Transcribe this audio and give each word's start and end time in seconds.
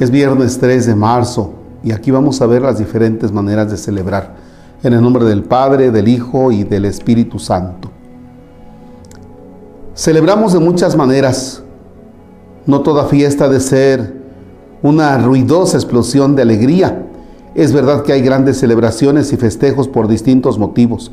Es 0.00 0.12
viernes 0.12 0.58
3 0.60 0.86
de 0.86 0.94
marzo 0.94 1.54
y 1.82 1.90
aquí 1.90 2.12
vamos 2.12 2.40
a 2.40 2.46
ver 2.46 2.62
las 2.62 2.78
diferentes 2.78 3.32
maneras 3.32 3.68
de 3.68 3.76
celebrar. 3.76 4.36
En 4.84 4.92
el 4.92 5.02
nombre 5.02 5.24
del 5.24 5.42
Padre, 5.42 5.90
del 5.90 6.06
Hijo 6.06 6.52
y 6.52 6.62
del 6.62 6.84
Espíritu 6.84 7.40
Santo. 7.40 7.90
Celebramos 9.96 10.52
de 10.52 10.60
muchas 10.60 10.94
maneras. 10.94 11.64
No 12.64 12.82
toda 12.82 13.06
fiesta 13.06 13.46
ha 13.46 13.48
de 13.48 13.58
ser 13.58 14.14
una 14.84 15.18
ruidosa 15.18 15.76
explosión 15.76 16.36
de 16.36 16.42
alegría. 16.42 17.04
Es 17.56 17.72
verdad 17.72 18.04
que 18.04 18.12
hay 18.12 18.22
grandes 18.22 18.58
celebraciones 18.58 19.32
y 19.32 19.36
festejos 19.36 19.88
por 19.88 20.06
distintos 20.06 20.60
motivos. 20.60 21.10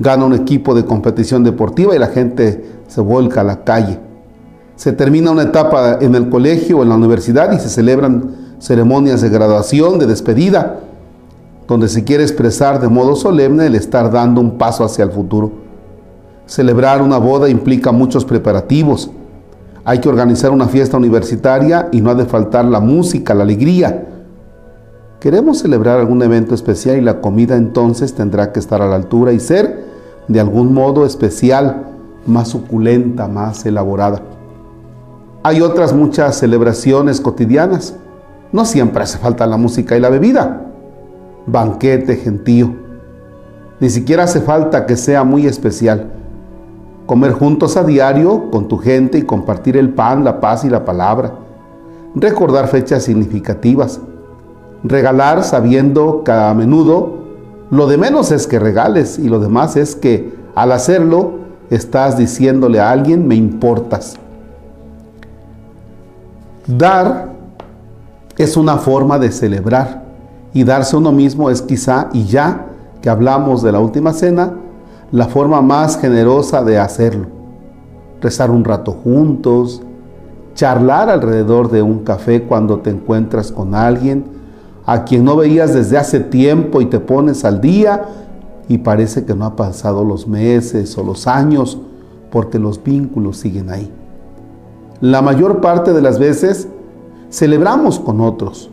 Gana 0.00 0.24
un 0.24 0.34
equipo 0.34 0.74
de 0.74 0.84
competición 0.84 1.44
deportiva 1.44 1.94
y 1.94 2.00
la 2.00 2.08
gente 2.08 2.64
se 2.88 3.00
vuelca 3.00 3.42
a 3.42 3.44
la 3.44 3.62
calle. 3.62 4.07
Se 4.78 4.92
termina 4.92 5.32
una 5.32 5.42
etapa 5.42 5.98
en 6.00 6.14
el 6.14 6.28
colegio 6.28 6.78
o 6.78 6.82
en 6.84 6.90
la 6.90 6.94
universidad 6.94 7.50
y 7.50 7.58
se 7.58 7.68
celebran 7.68 8.54
ceremonias 8.60 9.20
de 9.20 9.28
graduación, 9.28 9.98
de 9.98 10.06
despedida, 10.06 10.78
donde 11.66 11.88
se 11.88 12.04
quiere 12.04 12.22
expresar 12.22 12.80
de 12.80 12.86
modo 12.86 13.16
solemne 13.16 13.66
el 13.66 13.74
estar 13.74 14.12
dando 14.12 14.40
un 14.40 14.56
paso 14.56 14.84
hacia 14.84 15.02
el 15.02 15.10
futuro. 15.10 15.50
Celebrar 16.46 17.02
una 17.02 17.18
boda 17.18 17.48
implica 17.48 17.90
muchos 17.90 18.24
preparativos. 18.24 19.10
Hay 19.84 19.98
que 19.98 20.08
organizar 20.08 20.52
una 20.52 20.68
fiesta 20.68 20.96
universitaria 20.96 21.88
y 21.90 22.00
no 22.00 22.10
ha 22.10 22.14
de 22.14 22.26
faltar 22.26 22.64
la 22.64 22.78
música, 22.78 23.34
la 23.34 23.42
alegría. 23.42 24.06
Queremos 25.18 25.58
celebrar 25.58 25.98
algún 25.98 26.22
evento 26.22 26.54
especial 26.54 26.98
y 26.98 27.00
la 27.00 27.20
comida 27.20 27.56
entonces 27.56 28.14
tendrá 28.14 28.52
que 28.52 28.60
estar 28.60 28.80
a 28.80 28.86
la 28.86 28.94
altura 28.94 29.32
y 29.32 29.40
ser 29.40 29.88
de 30.28 30.38
algún 30.38 30.72
modo 30.72 31.04
especial, 31.04 31.82
más 32.26 32.46
suculenta, 32.46 33.26
más 33.26 33.66
elaborada. 33.66 34.37
Hay 35.48 35.62
otras 35.62 35.94
muchas 35.94 36.36
celebraciones 36.36 37.22
cotidianas. 37.22 37.94
No 38.52 38.66
siempre 38.66 39.04
hace 39.04 39.16
falta 39.16 39.46
la 39.46 39.56
música 39.56 39.96
y 39.96 40.00
la 40.00 40.10
bebida. 40.10 40.66
Banquete 41.46 42.16
gentío. 42.16 42.76
Ni 43.80 43.88
siquiera 43.88 44.24
hace 44.24 44.42
falta 44.42 44.84
que 44.84 44.94
sea 44.94 45.24
muy 45.24 45.46
especial. 45.46 46.10
Comer 47.06 47.32
juntos 47.32 47.78
a 47.78 47.84
diario 47.84 48.50
con 48.50 48.68
tu 48.68 48.76
gente 48.76 49.16
y 49.16 49.22
compartir 49.22 49.78
el 49.78 49.88
pan, 49.94 50.22
la 50.22 50.38
paz 50.38 50.66
y 50.66 50.68
la 50.68 50.84
palabra. 50.84 51.32
Recordar 52.14 52.68
fechas 52.68 53.04
significativas. 53.04 54.02
Regalar 54.84 55.44
sabiendo 55.44 56.24
que 56.24 56.32
a 56.32 56.52
menudo 56.52 57.20
lo 57.70 57.86
de 57.86 57.96
menos 57.96 58.32
es 58.32 58.46
que 58.46 58.58
regales 58.58 59.18
y 59.18 59.30
lo 59.30 59.40
demás 59.40 59.78
es 59.78 59.96
que 59.96 60.30
al 60.54 60.72
hacerlo 60.72 61.38
estás 61.70 62.18
diciéndole 62.18 62.80
a 62.80 62.90
alguien 62.90 63.26
me 63.26 63.34
importas. 63.34 64.18
Dar 66.68 67.30
es 68.36 68.58
una 68.58 68.76
forma 68.76 69.18
de 69.18 69.32
celebrar 69.32 70.02
y 70.52 70.64
darse 70.64 70.96
uno 70.98 71.12
mismo 71.12 71.48
es 71.48 71.62
quizá, 71.62 72.10
y 72.12 72.24
ya 72.24 72.66
que 73.00 73.08
hablamos 73.08 73.62
de 73.62 73.72
la 73.72 73.80
última 73.80 74.12
cena, 74.12 74.52
la 75.10 75.28
forma 75.28 75.62
más 75.62 75.98
generosa 75.98 76.62
de 76.62 76.78
hacerlo. 76.78 77.26
Rezar 78.20 78.50
un 78.50 78.64
rato 78.64 78.92
juntos, 78.92 79.80
charlar 80.54 81.08
alrededor 81.08 81.70
de 81.70 81.80
un 81.80 82.00
café 82.00 82.42
cuando 82.42 82.80
te 82.80 82.90
encuentras 82.90 83.50
con 83.50 83.74
alguien 83.74 84.26
a 84.84 85.04
quien 85.04 85.24
no 85.24 85.36
veías 85.36 85.72
desde 85.72 85.96
hace 85.96 86.20
tiempo 86.20 86.82
y 86.82 86.86
te 86.86 87.00
pones 87.00 87.46
al 87.46 87.62
día 87.62 88.04
y 88.68 88.76
parece 88.76 89.24
que 89.24 89.34
no 89.34 89.46
ha 89.46 89.56
pasado 89.56 90.04
los 90.04 90.28
meses 90.28 90.98
o 90.98 91.02
los 91.02 91.26
años 91.26 91.78
porque 92.30 92.58
los 92.58 92.82
vínculos 92.82 93.38
siguen 93.38 93.70
ahí. 93.70 93.90
La 95.00 95.22
mayor 95.22 95.60
parte 95.60 95.92
de 95.92 96.02
las 96.02 96.18
veces 96.18 96.68
celebramos 97.30 98.00
con 98.00 98.20
otros 98.20 98.70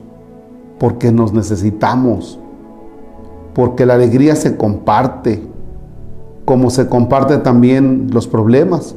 porque 0.80 1.12
nos 1.12 1.34
necesitamos, 1.34 2.40
porque 3.54 3.86
la 3.86 3.94
alegría 3.94 4.36
se 4.36 4.58
comparte, 4.58 5.44
como 6.44 6.70
se 6.70 6.88
comparten 6.88 7.44
también 7.44 8.08
los 8.12 8.28
problemas, 8.28 8.96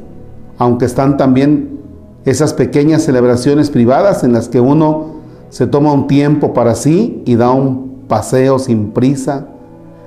aunque 0.57 0.85
están 0.85 1.17
también 1.17 1.79
esas 2.25 2.53
pequeñas 2.53 3.03
celebraciones 3.03 3.69
privadas 3.69 4.23
en 4.23 4.33
las 4.33 4.49
que 4.49 4.59
uno 4.59 5.19
se 5.49 5.67
toma 5.67 5.93
un 5.93 6.07
tiempo 6.07 6.53
para 6.53 6.75
sí 6.75 7.21
y 7.25 7.35
da 7.35 7.51
un 7.51 8.05
paseo 8.07 8.59
sin 8.59 8.91
prisa, 8.91 9.47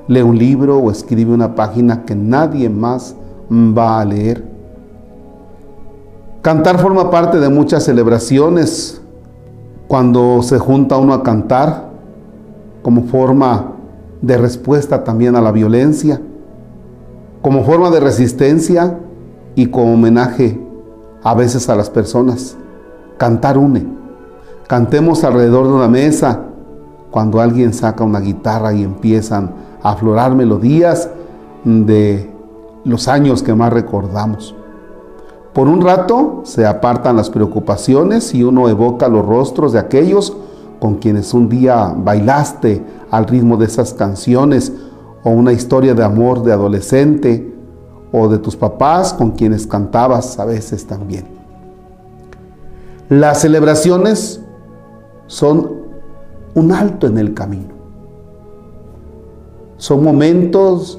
lee 0.08 0.22
un 0.22 0.38
libro 0.38 0.78
o 0.78 0.90
escribe 0.90 1.32
una 1.32 1.54
página 1.54 2.04
que 2.04 2.14
nadie 2.14 2.68
más 2.68 3.16
va 3.50 4.00
a 4.00 4.04
leer. 4.04 4.51
Cantar 6.42 6.80
forma 6.80 7.08
parte 7.08 7.38
de 7.38 7.48
muchas 7.48 7.84
celebraciones 7.84 9.00
cuando 9.86 10.42
se 10.42 10.58
junta 10.58 10.96
uno 10.96 11.14
a 11.14 11.22
cantar 11.22 11.90
como 12.82 13.04
forma 13.04 13.74
de 14.20 14.36
respuesta 14.36 15.04
también 15.04 15.36
a 15.36 15.40
la 15.40 15.52
violencia, 15.52 16.20
como 17.42 17.62
forma 17.62 17.90
de 17.90 18.00
resistencia 18.00 18.98
y 19.54 19.66
como 19.66 19.94
homenaje 19.94 20.60
a 21.22 21.32
veces 21.34 21.68
a 21.68 21.76
las 21.76 21.88
personas. 21.90 22.56
Cantar 23.18 23.56
une. 23.56 23.86
Cantemos 24.66 25.22
alrededor 25.22 25.68
de 25.68 25.74
una 25.74 25.88
mesa 25.88 26.40
cuando 27.12 27.40
alguien 27.40 27.72
saca 27.72 28.02
una 28.02 28.18
guitarra 28.18 28.72
y 28.72 28.82
empiezan 28.82 29.54
a 29.80 29.90
aflorar 29.92 30.34
melodías 30.34 31.08
de 31.62 32.28
los 32.84 33.06
años 33.06 33.44
que 33.44 33.54
más 33.54 33.72
recordamos. 33.72 34.56
Por 35.52 35.68
un 35.68 35.82
rato 35.82 36.40
se 36.44 36.64
apartan 36.64 37.16
las 37.16 37.28
preocupaciones 37.28 38.34
y 38.34 38.42
uno 38.42 38.70
evoca 38.70 39.08
los 39.08 39.26
rostros 39.26 39.72
de 39.72 39.80
aquellos 39.80 40.34
con 40.80 40.96
quienes 40.96 41.34
un 41.34 41.48
día 41.50 41.94
bailaste 41.94 42.82
al 43.10 43.26
ritmo 43.26 43.58
de 43.58 43.66
esas 43.66 43.92
canciones 43.92 44.72
o 45.22 45.30
una 45.30 45.52
historia 45.52 45.94
de 45.94 46.02
amor 46.02 46.42
de 46.42 46.52
adolescente 46.52 47.54
o 48.12 48.28
de 48.28 48.38
tus 48.38 48.56
papás 48.56 49.12
con 49.12 49.32
quienes 49.32 49.66
cantabas 49.66 50.38
a 50.38 50.46
veces 50.46 50.86
también. 50.86 51.26
Las 53.10 53.42
celebraciones 53.42 54.40
son 55.26 55.70
un 56.54 56.72
alto 56.72 57.06
en 57.06 57.18
el 57.18 57.34
camino. 57.34 57.74
Son 59.76 60.02
momentos 60.02 60.98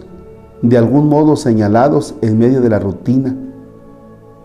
de 0.61 0.77
algún 0.77 1.09
modo 1.09 1.35
señalados 1.35 2.13
en 2.21 2.37
medio 2.37 2.61
de 2.61 2.69
la 2.69 2.77
rutina 2.77 3.35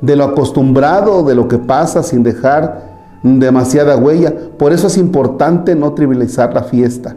de 0.00 0.16
lo 0.16 0.24
acostumbrado, 0.24 1.22
de 1.22 1.34
lo 1.34 1.48
que 1.48 1.58
pasa 1.58 2.02
sin 2.02 2.22
dejar 2.22 2.88
demasiada 3.22 3.96
huella. 3.96 4.32
Por 4.56 4.72
eso 4.72 4.86
es 4.86 4.96
importante 4.96 5.74
no 5.74 5.92
trivializar 5.92 6.54
la 6.54 6.62
fiesta, 6.62 7.16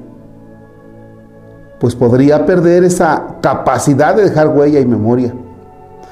pues 1.79 1.95
podría 1.95 2.45
perder 2.45 2.83
esa 2.83 3.37
capacidad 3.41 4.15
de 4.15 4.23
dejar 4.23 4.49
huella 4.49 4.79
y 4.79 4.85
memoria. 4.85 5.33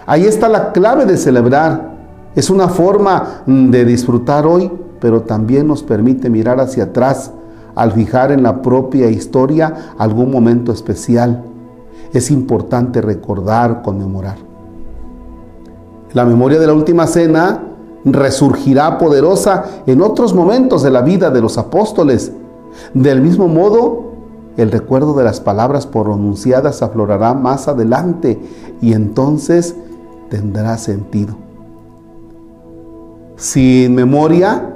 Ahí 0.06 0.25
está 0.25 0.50
la 0.50 0.72
clave 0.72 1.06
de 1.06 1.18
celebrar. 1.18 1.90
Es 2.35 2.50
una 2.50 2.68
forma 2.68 3.44
de 3.46 3.85
disfrutar 3.85 4.46
hoy, 4.46 4.72
pero 5.00 5.22
también 5.22 5.68
nos 5.68 5.84
permite 5.84 6.29
mirar 6.29 6.59
hacia 6.59 6.85
atrás 6.85 7.31
al 7.75 7.91
fijar 7.91 8.31
en 8.31 8.44
la 8.44 8.62
propia 8.62 9.09
historia 9.09 9.94
algún 9.97 10.31
momento 10.31 10.72
especial. 10.72 11.44
Es 12.13 12.31
importante 12.31 13.02
recordar, 13.02 13.84
conmemorar. 13.84 14.48
La 16.14 16.25
memoria 16.25 16.59
de 16.59 16.68
la 16.68 16.74
última 16.74 17.06
cena 17.08 17.64
resurgirá 18.06 18.97
poderosa 18.97 19.66
en 19.86 20.02
otros 20.02 20.34
momentos 20.34 20.81
de 20.84 20.90
la 20.90 21.02
vida 21.02 21.30
de 21.30 21.42
los 21.42 21.58
apóstoles. 21.58 22.31
Del 22.94 23.22
mismo 23.22 23.47
modo, 23.47 24.09
el 24.58 24.72
recuerdo 24.72 25.14
de 25.14 25.24
las 25.24 25.40
palabras 25.40 25.86
pronunciadas 25.86 26.81
aflorará 26.81 27.34
más 27.34 27.68
adelante 27.68 28.40
y 28.81 28.94
entonces 28.94 29.75
tendrá 30.30 30.78
sentido. 30.78 31.35
Sin 33.35 33.96
memoria 33.96 34.76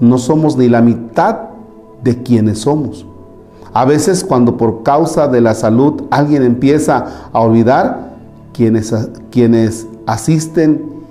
no 0.00 0.18
somos 0.18 0.56
ni 0.56 0.68
la 0.68 0.82
mitad 0.82 1.38
de 2.02 2.22
quienes 2.22 2.60
somos. 2.60 3.06
A 3.72 3.84
veces 3.84 4.24
cuando 4.24 4.56
por 4.56 4.82
causa 4.82 5.28
de 5.28 5.40
la 5.40 5.54
salud 5.54 6.02
alguien 6.10 6.42
empieza 6.42 7.28
a 7.32 7.40
olvidar, 7.40 8.12
quienes, 8.52 8.94
quienes 9.30 9.86
asisten 10.06 11.02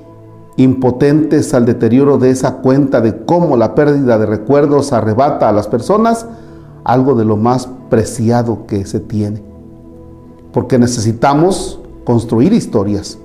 impotentes 0.57 1.53
al 1.53 1.65
deterioro 1.65 2.17
de 2.17 2.29
esa 2.29 2.57
cuenta 2.57 3.01
de 3.01 3.25
cómo 3.25 3.57
la 3.57 3.73
pérdida 3.73 4.17
de 4.17 4.25
recuerdos 4.25 4.93
arrebata 4.93 5.49
a 5.49 5.51
las 5.51 5.67
personas 5.67 6.25
algo 6.83 7.15
de 7.15 7.25
lo 7.25 7.38
más 7.38 7.69
preciado 7.89 8.65
que 8.65 8.85
se 8.85 8.99
tiene. 8.99 9.43
Porque 10.51 10.77
necesitamos 10.77 11.79
construir 12.03 12.53
historias. 12.53 13.17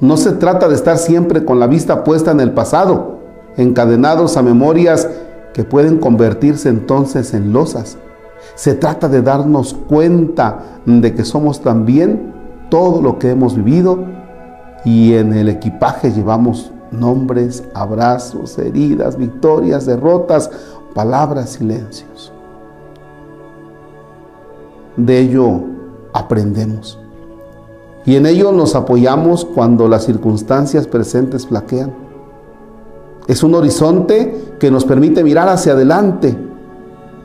No 0.00 0.16
se 0.16 0.32
trata 0.32 0.68
de 0.68 0.74
estar 0.74 0.98
siempre 0.98 1.44
con 1.44 1.58
la 1.58 1.66
vista 1.66 2.04
puesta 2.04 2.30
en 2.30 2.40
el 2.40 2.52
pasado, 2.52 3.18
encadenados 3.56 4.36
a 4.36 4.42
memorias 4.42 5.08
que 5.52 5.64
pueden 5.64 5.98
convertirse 5.98 6.68
entonces 6.68 7.34
en 7.34 7.52
losas. 7.52 7.98
Se 8.54 8.74
trata 8.74 9.08
de 9.08 9.20
darnos 9.20 9.74
cuenta 9.74 10.60
de 10.86 11.14
que 11.14 11.24
somos 11.24 11.60
también 11.60 12.32
todo 12.70 13.02
lo 13.02 13.18
que 13.18 13.30
hemos 13.30 13.56
vivido 13.56 13.98
y 14.84 15.14
en 15.14 15.32
el 15.32 15.48
equipaje 15.48 16.10
llevamos 16.12 16.70
nombres, 16.90 17.64
abrazos, 17.74 18.58
heridas, 18.58 19.16
victorias, 19.16 19.86
derrotas, 19.86 20.50
palabras, 20.94 21.50
silencios. 21.50 22.32
De 24.96 25.18
ello 25.18 25.62
aprendemos. 26.12 26.98
Y 28.06 28.16
en 28.16 28.26
ello 28.26 28.52
nos 28.52 28.74
apoyamos 28.74 29.44
cuando 29.44 29.86
las 29.86 30.04
circunstancias 30.04 30.86
presentes 30.86 31.46
flaquean. 31.46 31.92
Es 33.28 33.42
un 33.42 33.54
horizonte 33.54 34.54
que 34.58 34.70
nos 34.70 34.84
permite 34.84 35.22
mirar 35.22 35.48
hacia 35.48 35.74
adelante, 35.74 36.36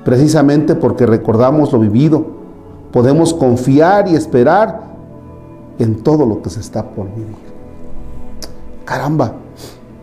precisamente 0.04 0.75
porque 0.75 1.06
recordamos 1.06 1.72
lo 1.72 1.80
vivido. 1.80 2.25
Podemos 2.92 3.34
confiar 3.34 4.08
y 4.08 4.16
esperar 4.16 4.95
en 5.80 6.04
todo 6.04 6.25
lo 6.25 6.42
que 6.42 6.50
se 6.50 6.60
está 6.60 6.92
por 6.92 7.07
vivir. 7.13 7.36
Caramba, 8.86 9.33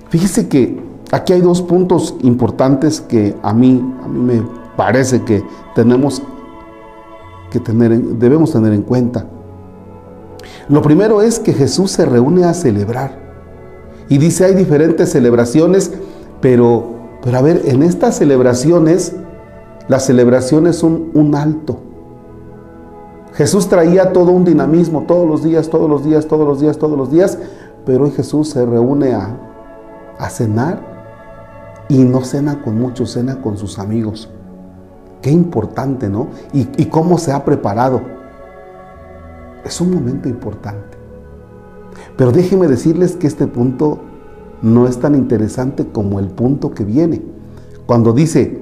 fíjese 0.08 0.48
que 0.48 0.80
aquí 1.10 1.32
hay 1.32 1.40
dos 1.40 1.62
puntos 1.62 2.16
importantes 2.22 3.00
que 3.00 3.34
a 3.42 3.52
mí, 3.52 3.82
a 4.02 4.08
mí 4.08 4.20
me 4.20 4.42
parece 4.76 5.22
que 5.22 5.44
tenemos 5.74 6.22
que 7.50 7.60
tener, 7.60 7.96
debemos 8.00 8.52
tener 8.52 8.72
en 8.72 8.82
cuenta. 8.82 9.26
Lo 10.69 10.82
primero 10.82 11.22
es 11.22 11.38
que 11.38 11.52
Jesús 11.52 11.92
se 11.92 12.06
reúne 12.06 12.44
a 12.44 12.54
celebrar. 12.54 13.20
Y 14.08 14.19
dice, 14.19 14.44
hay 14.44 14.54
diferentes 14.54 15.10
celebraciones, 15.10 15.92
pero, 16.40 16.96
pero 17.22 17.38
a 17.38 17.42
ver, 17.42 17.62
en 17.66 17.82
estas 17.82 18.16
celebraciones, 18.16 19.14
las 19.88 20.06
celebraciones 20.06 20.76
son 20.76 21.10
un 21.14 21.34
alto. 21.34 21.78
Jesús 23.34 23.69
traía 23.69 24.12
todo 24.12 24.31
un 24.31 24.44
dinamismo 24.44 25.05
todos 25.06 25.26
los 25.26 25.43
días, 25.43 25.69
todos 25.70 25.88
los 25.88 26.05
días, 26.05 26.26
todos 26.26 26.46
los 26.46 26.61
días, 26.61 26.76
todos 26.76 26.99
los 26.99 27.11
días, 27.11 27.38
pero 27.87 28.05
hoy 28.05 28.11
Jesús 28.11 28.50
se 28.50 28.64
reúne 28.64 29.14
a, 29.14 29.49
cenar 30.29 30.81
y 31.88 32.05
no 32.05 32.23
cena 32.23 32.62
con 32.62 32.79
muchos, 32.79 33.11
cena 33.12 33.40
con 33.43 33.56
sus 33.56 33.81
amigos. 33.81 34.31
Qué 35.20 35.31
importante, 35.31 36.08
¿no? 36.08 36.29
Y, 36.52 36.69
y 36.81 36.87
cómo 36.87 37.19
se 37.19 37.32
ha 37.32 37.44
preparado. 37.44 38.00
Es 39.64 39.81
un 39.81 39.93
momento 39.93 40.29
importante. 40.29 40.96
Pero 42.17 42.31
déjenme 42.31 42.69
decirles 42.69 43.17
que 43.17 43.26
este 43.26 43.49
punto 43.49 43.99
no 44.62 44.87
es 44.87 44.99
tan 45.00 45.17
interesante 45.17 45.88
como 45.88 46.20
el 46.20 46.29
punto 46.29 46.73
que 46.73 46.84
viene. 46.84 47.20
Cuando 47.87 48.12
dice, 48.12 48.62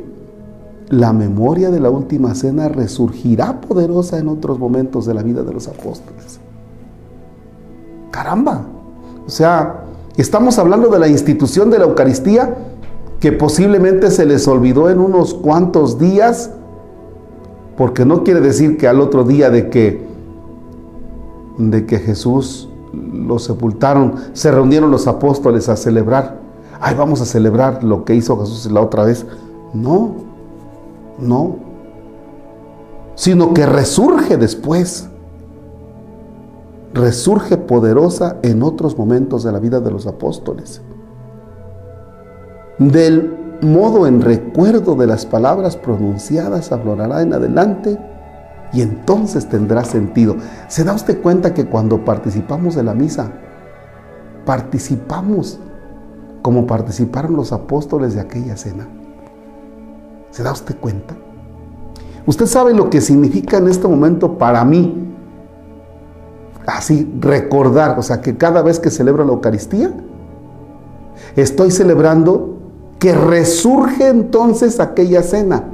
la 0.90 1.12
memoria 1.12 1.70
de 1.70 1.78
la 1.78 1.88
última 1.88 2.34
cena 2.34 2.68
resurgirá 2.68 3.60
poderosa 3.60 4.18
en 4.18 4.28
otros 4.28 4.58
momentos 4.58 5.06
de 5.06 5.14
la 5.14 5.22
vida 5.22 5.44
de 5.44 5.52
los 5.52 5.68
apóstoles. 5.68 6.40
Caramba. 8.10 8.66
O 9.24 9.30
sea, 9.30 9.84
estamos 10.16 10.58
hablando 10.58 10.88
de 10.88 10.98
la 10.98 11.06
institución 11.06 11.70
de 11.70 11.78
la 11.78 11.84
Eucaristía 11.84 12.56
que 13.20 13.30
posiblemente 13.30 14.10
se 14.10 14.26
les 14.26 14.48
olvidó 14.48 14.90
en 14.90 14.98
unos 14.98 15.32
cuantos 15.32 15.98
días, 15.98 16.50
porque 17.76 18.04
no 18.04 18.24
quiere 18.24 18.40
decir 18.40 18.76
que 18.76 18.88
al 18.88 19.00
otro 19.00 19.22
día 19.22 19.48
de 19.48 19.70
que 19.70 20.10
de 21.56 21.86
que 21.86 21.98
Jesús 21.98 22.68
lo 22.92 23.38
sepultaron, 23.38 24.14
se 24.32 24.50
reunieron 24.50 24.90
los 24.90 25.06
apóstoles 25.06 25.68
a 25.68 25.76
celebrar. 25.76 26.40
Ay, 26.80 26.96
vamos 26.96 27.20
a 27.20 27.26
celebrar 27.26 27.84
lo 27.84 28.04
que 28.04 28.14
hizo 28.14 28.40
Jesús 28.40 28.70
la 28.72 28.80
otra 28.80 29.04
vez. 29.04 29.26
No, 29.74 30.29
no. 31.20 31.56
Sino 33.14 33.52
que 33.54 33.66
resurge 33.66 34.36
después. 34.36 35.08
Resurge 36.92 37.56
poderosa 37.56 38.38
en 38.42 38.62
otros 38.62 38.98
momentos 38.98 39.44
de 39.44 39.52
la 39.52 39.58
vida 39.60 39.80
de 39.80 39.90
los 39.90 40.06
apóstoles. 40.06 40.82
Del 42.78 43.36
modo 43.62 44.06
en 44.06 44.22
recuerdo 44.22 44.94
de 44.94 45.06
las 45.06 45.26
palabras 45.26 45.76
pronunciadas 45.76 46.72
aflorará 46.72 47.22
en 47.22 47.34
adelante 47.34 47.98
y 48.72 48.82
entonces 48.82 49.48
tendrá 49.48 49.84
sentido. 49.84 50.36
¿Se 50.68 50.84
da 50.84 50.94
usted 50.94 51.20
cuenta 51.20 51.54
que 51.54 51.66
cuando 51.66 52.04
participamos 52.04 52.74
de 52.74 52.82
la 52.82 52.94
misa, 52.94 53.32
participamos 54.44 55.58
como 56.42 56.66
participaron 56.66 57.36
los 57.36 57.52
apóstoles 57.52 58.14
de 58.14 58.20
aquella 58.20 58.56
cena? 58.56 58.88
¿Se 60.30 60.42
da 60.42 60.52
usted 60.52 60.76
cuenta? 60.78 61.16
Usted 62.26 62.46
sabe 62.46 62.74
lo 62.74 62.90
que 62.90 63.00
significa 63.00 63.56
en 63.58 63.68
este 63.68 63.88
momento 63.88 64.38
para 64.38 64.64
mí, 64.64 65.14
así 66.66 67.10
recordar, 67.18 67.98
o 67.98 68.02
sea, 68.02 68.20
que 68.20 68.36
cada 68.36 68.62
vez 68.62 68.78
que 68.78 68.90
celebro 68.90 69.24
la 69.24 69.32
Eucaristía, 69.32 69.92
estoy 71.36 71.70
celebrando 71.70 72.58
que 72.98 73.14
resurge 73.14 74.08
entonces 74.08 74.78
aquella 74.78 75.22
cena 75.22 75.64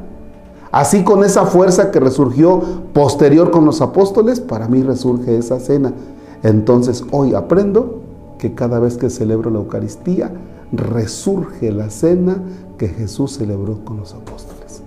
Así 0.77 1.05
con 1.05 1.25
esa 1.25 1.47
fuerza 1.47 1.91
que 1.91 2.01
resurgió 2.01 2.61
posterior 2.93 3.51
con 3.51 3.65
los 3.65 3.81
apóstoles, 3.81 4.41
para 4.41 4.69
mí 4.69 4.83
resurge 4.83 5.39
esa 5.39 5.59
cena. 5.59 5.95
Entonces 6.43 7.03
hoy 7.13 7.33
aprendo 7.33 8.01
que 8.39 8.55
cada 8.55 8.79
vez 8.79 8.99
que 8.99 9.09
celebro 9.09 9.49
la 9.51 9.57
Eucaristía, 9.57 10.31
resurge 10.73 11.71
la 11.73 11.91
cena 11.91 12.43
que 12.79 12.89
Jesús 12.89 13.33
celebró 13.33 13.85
con 13.85 13.99
los 13.99 14.15
apóstoles. 14.15 14.83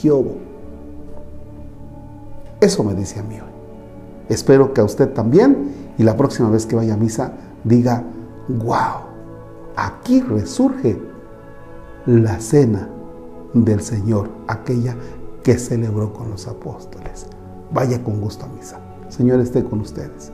¿Qué 0.00 0.10
hubo? 0.10 0.36
Eso 2.60 2.82
me 2.84 2.94
dice 2.94 3.20
a 3.20 3.22
mí 3.22 3.36
hoy. 3.36 3.52
Espero 4.28 4.72
que 4.72 4.80
a 4.80 4.84
usted 4.84 5.12
también 5.12 5.72
y 5.98 6.02
la 6.02 6.16
próxima 6.16 6.50
vez 6.50 6.66
que 6.66 6.76
vaya 6.76 6.94
a 6.94 6.96
misa 6.96 7.32
diga, 7.62 8.04
wow, 8.48 9.04
aquí 9.76 10.20
resurge 10.20 10.98
la 12.06 12.40
cena 12.40 12.88
del 13.52 13.80
Señor, 13.80 14.28
aquella 14.48 14.96
que 15.42 15.58
celebró 15.58 16.12
con 16.12 16.30
los 16.30 16.48
apóstoles. 16.48 17.26
Vaya 17.72 18.02
con 18.02 18.20
gusto 18.20 18.46
a 18.46 18.48
misa. 18.48 18.80
Señor 19.08 19.40
esté 19.40 19.62
con 19.62 19.80
ustedes. 19.80 20.32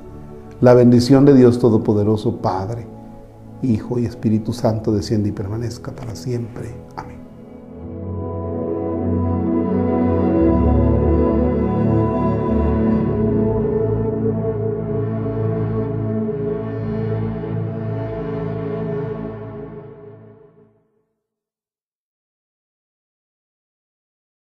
La 0.60 0.74
bendición 0.74 1.24
de 1.24 1.34
Dios 1.34 1.58
Todopoderoso, 1.58 2.36
Padre, 2.36 2.86
Hijo 3.62 3.98
y 3.98 4.06
Espíritu 4.06 4.52
Santo, 4.52 4.92
desciende 4.92 5.28
y 5.28 5.32
permanezca 5.32 5.92
para 5.92 6.14
siempre. 6.14 6.74
Amén. 6.96 7.09